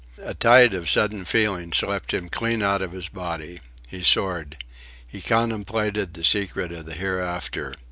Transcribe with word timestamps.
A 0.23 0.33
tide 0.33 0.73
of 0.73 0.89
sudden 0.89 1.25
feeling 1.25 1.71
swept 1.73 2.11
him 2.11 2.27
clean 2.27 2.63
out 2.63 2.81
of 2.81 2.91
his 2.91 3.07
body. 3.07 3.59
He 3.87 4.01
soared. 4.01 4.57
He 5.05 5.21
contemplated 5.21 6.15
the 6.15 6.23
secret 6.23 6.71
of 6.71 6.87
the 6.87 6.95
hereafter. 6.95 7.75